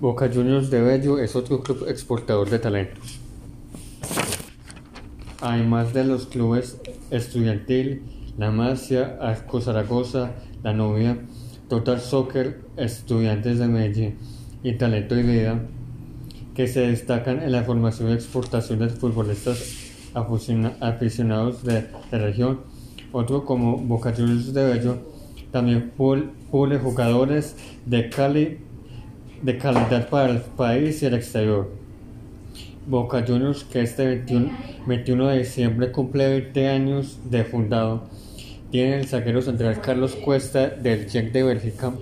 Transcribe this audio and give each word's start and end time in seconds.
Boca 0.00 0.28
Juniors 0.28 0.70
de 0.70 0.80
Bello 0.80 1.18
es 1.18 1.36
otro 1.36 1.60
club 1.60 1.86
exportador 1.88 2.50
de 2.50 2.58
talentos. 2.58 3.20
Además 5.40 5.94
de 5.94 6.04
los 6.04 6.26
clubes 6.26 6.80
Estudiantil, 7.10 8.02
La 8.36 8.50
Masia, 8.50 9.18
Arco 9.20 9.60
Zaragoza, 9.60 10.32
La 10.64 10.72
Novia, 10.72 11.18
Total 11.68 12.00
Soccer, 12.00 12.60
Estudiantes 12.76 13.60
de 13.60 13.68
Medellín 13.68 14.18
y 14.64 14.72
Talento 14.72 15.16
y 15.16 15.22
Vida, 15.22 15.62
que 16.54 16.66
se 16.66 16.80
destacan 16.80 17.40
en 17.42 17.52
la 17.52 17.62
formación 17.62 18.10
y 18.10 18.14
exportación 18.14 18.80
de 18.80 18.88
futbolistas 18.88 19.92
aficionados 20.12 21.62
de 21.62 21.86
la 22.10 22.18
región. 22.18 22.60
Otro 23.12 23.44
como 23.44 23.78
Boca 23.78 24.12
Juniors 24.12 24.52
de 24.52 24.64
Bello 24.64 24.98
también 25.52 25.92
pule 25.96 26.78
jugadores 26.78 27.56
de 27.86 28.10
Cali 28.10 28.58
de 29.44 29.58
calidad 29.58 30.08
para 30.08 30.32
el 30.32 30.40
país 30.40 31.02
y 31.02 31.06
el 31.06 31.14
exterior. 31.14 31.70
Boca 32.86 33.22
Juniors, 33.26 33.64
que 33.64 33.82
este 33.82 34.24
21, 34.86 35.28
de 35.28 35.38
diciembre 35.38 35.92
cumple 35.92 36.28
20 36.28 36.68
años 36.68 37.18
de 37.24 37.44
fundado, 37.44 38.08
tiene 38.70 38.96
el 38.96 39.06
zaguero 39.06 39.42
central 39.42 39.82
Carlos 39.82 40.16
Cuesta 40.16 40.68
del 40.68 41.06
Jack 41.06 41.32
de 41.32 41.42
Bélgica 41.42 41.92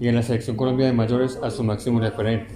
y 0.00 0.08
en 0.08 0.14
la 0.14 0.22
selección 0.22 0.56
Colombia 0.56 0.86
de 0.86 0.94
mayores 0.94 1.38
a 1.42 1.50
su 1.50 1.62
máximo 1.62 2.00
referente. 2.00 2.54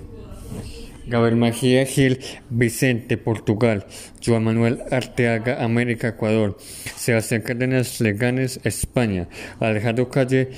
Gabriel 1.06 1.36
Magia 1.36 1.84
Gil 1.84 2.20
Vicente, 2.48 3.18
Portugal. 3.18 3.86
Joan 4.24 4.44
Manuel 4.44 4.82
Arteaga, 4.90 5.62
América, 5.62 6.08
Ecuador. 6.08 6.56
Sebastián 6.96 7.42
Cárdenas 7.42 8.00
Leganes, 8.00 8.60
España. 8.64 9.28
Alejandro 9.60 10.10
Calle, 10.10 10.50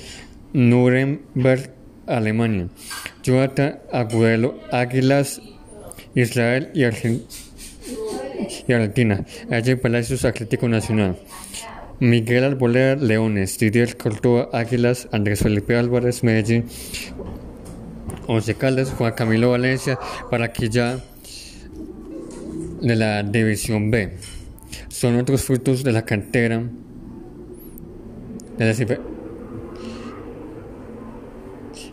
Nuremberg, 0.51 1.80
Alemania, 2.07 2.67
Jonathan 3.23 3.79
Agudelo 3.91 4.59
Águilas, 4.71 5.41
Israel 6.15 6.71
y, 6.73 6.83
Argentina, 8.73 9.25
Ayer 9.49 9.79
Palacios 9.79 10.25
Atlético 10.25 10.67
Nacional, 10.67 11.17
Miguel 11.99 12.43
Albolea 12.43 12.95
Leones, 12.95 13.57
Didier 13.59 13.95
Córdoba 13.97 14.49
Águilas, 14.53 15.07
Andrés 15.11 15.39
Felipe 15.41 15.75
Álvarez 15.75 16.23
Medellín, 16.23 16.65
Once 18.27 18.55
Caldas, 18.55 18.91
Juan 18.97 19.13
Camilo 19.13 19.51
Valencia, 19.51 19.99
para 20.29 20.51
que 20.51 20.69
ya 20.69 20.99
de 22.81 22.95
la 22.95 23.23
División 23.23 23.91
B. 23.91 24.17
Son 24.89 25.17
otros 25.17 25.43
frutos 25.43 25.83
de 25.83 25.91
la 25.91 26.03
cantera 26.03 26.63
de 28.57 28.65
la 28.65 28.73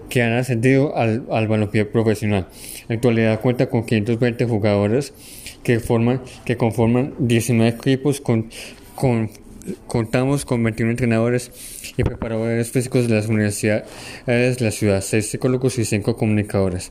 que 0.09 0.23
han 0.23 0.33
ascendido 0.33 0.97
al, 0.97 1.25
al 1.31 1.49
balompié 1.49 1.85
profesional. 1.85 2.47
En 2.89 2.97
actualidad 2.97 3.41
cuenta 3.41 3.69
con 3.69 3.85
520 3.85 4.47
jugadores 4.47 5.13
que, 5.63 5.81
forman, 5.81 6.23
que 6.45 6.57
conforman 6.57 7.15
19 7.19 7.77
equipos 7.77 8.21
con, 8.21 8.49
con 8.95 9.31
contamos 9.87 10.45
con 10.45 10.63
21 10.63 10.91
entrenadores 10.91 11.51
y 11.97 12.05
preparadores 12.05 12.71
físicos 12.71 13.09
de 13.09 13.15
las 13.15 13.29
universidades 13.29 14.59
de 14.59 14.65
la 14.65 14.71
ciudad, 14.71 15.01
6 15.01 15.31
psicólogos 15.31 15.79
y 15.79 15.85
5 15.85 16.17
comunicadores. 16.17 16.91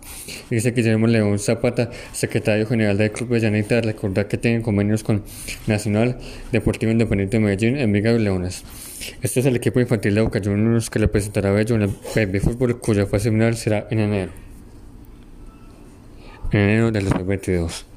Dice 0.49 0.71
Guillermo 0.71 1.07
León 1.07 1.39
Zapata, 1.39 1.89
secretario 2.11 2.65
general 2.65 2.97
del 2.97 3.11
Club 3.11 3.29
de 3.29 3.39
Llanita, 3.41 3.81
recordar 3.81 4.27
que 4.27 4.37
tienen 4.37 4.61
convenios 4.61 5.03
con 5.03 5.23
Nacional 5.67 6.17
Deportivo 6.51 6.91
Independiente 6.91 7.37
de 7.37 7.43
Medellín, 7.43 7.77
Envigado 7.77 8.17
y 8.17 8.23
Leones. 8.23 8.63
Este 9.21 9.39
es 9.39 9.45
el 9.45 9.55
equipo 9.55 9.79
infantil 9.79 10.15
de 10.15 10.21
Boca 10.21 10.41
Juniors 10.43 10.89
que 10.89 10.99
representará 10.99 11.49
a 11.49 11.53
Bello 11.53 11.75
en 11.75 11.83
el 11.83 11.91
Baby 12.15 12.39
Fútbol, 12.39 12.79
cuya 12.79 13.05
fase 13.05 13.29
final 13.29 13.55
será 13.55 13.87
en 13.89 13.99
enero. 13.99 14.31
En 16.51 16.59
enero 16.61 16.91
del 16.91 17.05
2022. 17.05 17.96